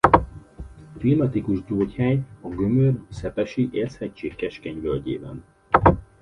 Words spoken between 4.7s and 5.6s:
völgyében.